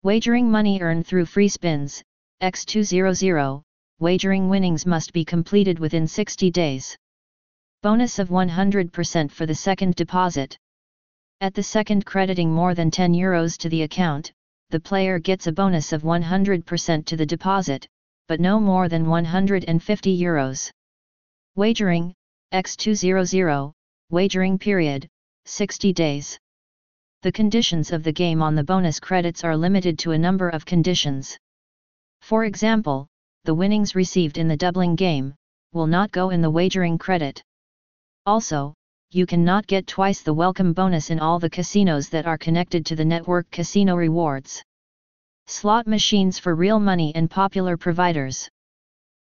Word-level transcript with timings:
Wagering 0.05 0.49
money 0.49 0.81
earned 0.81 1.05
through 1.05 1.27
free 1.27 1.49
spins, 1.49 2.01
X200, 2.43 3.61
wagering 3.99 4.49
winnings 4.49 4.87
must 4.87 5.13
be 5.13 5.25
completed 5.25 5.81
within 5.81 6.07
60 6.07 6.53
days. 6.53 6.97
Bonus 7.83 8.21
of 8.21 8.29
100% 8.29 9.33
for 9.33 9.47
the 9.47 9.55
second 9.55 9.97
deposit. 9.97 10.57
At 11.41 11.55
the 11.55 11.63
second 11.63 12.07
crediting 12.07 12.53
more 12.53 12.77
than 12.77 12.89
10 12.89 13.15
euros 13.15 13.59
to 13.59 13.69
the 13.69 13.83
account, 13.83 14.31
the 14.71 14.79
player 14.79 15.19
gets 15.19 15.49
a 15.49 15.53
bonus 15.53 15.93
of 15.93 16.03
100% 16.03 17.05
to 17.07 17.17
the 17.17 17.27
deposit, 17.27 17.89
but 18.29 18.39
no 18.39 18.61
more 18.61 18.89
than 18.89 19.09
150 19.09 20.21
euros. 20.21 20.71
Wagering, 21.57 22.15
X200, 22.55 23.73
wagering 24.11 24.61
period, 24.61 25.09
60 25.45 25.93
days. 25.93 26.39
The 27.23 27.33
conditions 27.33 27.91
of 27.91 28.05
the 28.05 28.13
game 28.13 28.43
on 28.43 28.55
the 28.55 28.63
bonus 28.63 29.01
credits 29.01 29.43
are 29.43 29.57
limited 29.57 29.99
to 29.99 30.13
a 30.13 30.19
number 30.19 30.51
of 30.51 30.65
conditions. 30.65 31.37
For 32.21 32.45
example, 32.45 33.09
the 33.43 33.55
winnings 33.55 33.97
received 33.97 34.39
in 34.39 34.47
the 34.47 34.57
doubling 34.57 34.95
game, 34.95 35.35
will 35.73 35.89
not 35.89 36.13
go 36.13 36.31
in 36.31 36.43
the 36.43 36.51
wagering 36.51 36.97
credit. 36.97 37.43
Also, 38.25 38.73
you 39.11 39.27
cannot 39.27 39.67
get 39.67 39.89
twice 39.89 40.23
the 40.23 40.33
welcome 40.33 40.73
bonus 40.73 41.11
in 41.11 41.19
all 41.19 41.41
the 41.41 41.51
casinos 41.51 42.09
that 42.11 42.25
are 42.25 42.39
connected 42.39 42.87
to 42.87 42.95
the 42.95 43.05
network 43.05 43.51
casino 43.51 43.97
rewards. 43.97 44.63
Slot 45.49 45.89
machines 45.89 46.39
for 46.39 46.55
real 46.55 46.79
money 46.79 47.13
and 47.17 47.29
popular 47.29 47.77
providers. 47.77 48.49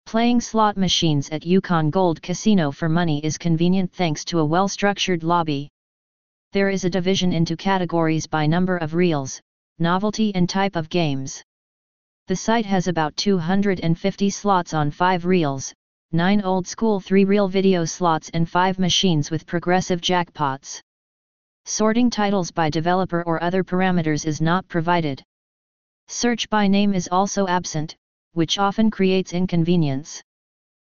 Playing 0.08 0.40
slot 0.40 0.78
machines 0.78 1.28
at 1.32 1.46
Yukon 1.46 1.90
Gold 1.90 2.22
Casino 2.22 2.72
for 2.72 2.88
money 2.88 3.20
is 3.26 3.38
convenient 3.38 3.92
thanks 3.92 4.24
to 4.24 4.40
a 4.40 4.46
well-structured 4.46 5.22
lobby. 5.22 5.68
There 6.54 6.70
is 6.70 6.86
a 6.86 6.90
division 6.90 7.34
into 7.34 7.58
categories 7.58 8.26
by 8.26 8.48
number 8.48 8.78
of 8.78 8.94
reels, 8.94 9.42
novelty 9.80 10.34
and 10.34 10.48
type 10.48 10.78
of 10.78 10.88
games. 10.88 11.44
The 12.28 12.38
site 12.38 12.66
has 12.66 12.88
about 12.88 13.18
250 13.18 14.30
slots 14.30 14.74
on 14.74 14.92
5 14.92 15.26
reels, 15.26 15.74
9 16.14 16.42
old-school 16.42 17.02
3-reel 17.02 17.50
video 17.50 17.84
slots 17.84 18.30
and 18.30 18.50
5 18.50 18.80
machines 18.80 19.30
with 19.30 19.46
progressive 19.46 20.00
jackpots. 20.00 20.80
Sorting 21.66 22.10
titles 22.10 22.50
by 22.50 22.70
developer 22.70 23.24
or 23.24 23.44
other 23.44 23.62
parameters 23.62 24.26
is 24.26 24.40
not 24.40 24.70
provided. 24.70 25.22
Search 26.08 26.50
by 26.50 26.70
name 26.70 26.94
is 26.94 27.10
also 27.12 27.46
absent, 27.48 27.98
which 28.38 28.60
often 28.60 28.92
creates 28.92 29.34
inconvenience. 29.34 30.22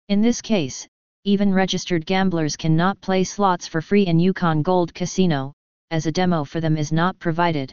In 0.08 0.20
this 0.20 0.42
case, 0.42 0.86
even 1.24 1.54
registered 1.54 2.04
gamblers 2.04 2.54
cannot 2.54 3.00
play 3.00 3.24
slots 3.24 3.66
for 3.66 3.80
free 3.80 4.06
in 4.06 4.18
Yukon 4.18 4.60
Gold 4.60 4.92
Casino, 4.92 5.54
as 5.90 6.04
a 6.04 6.12
demo 6.12 6.44
for 6.44 6.60
them 6.60 6.76
is 6.76 6.92
not 6.92 7.18
provided. 7.18 7.72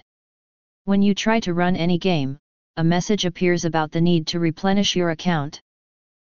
When 0.86 1.02
you 1.02 1.14
try 1.14 1.42
to 1.42 1.54
run 1.54 1.76
any 1.76 1.98
game, 1.98 2.38
a 2.78 2.84
message 2.84 3.26
appears 3.26 3.66
about 3.66 3.92
the 3.92 4.00
need 4.00 4.26
to 4.28 4.40
replenish 4.40 4.96
your 4.96 5.10
account. 5.10 5.60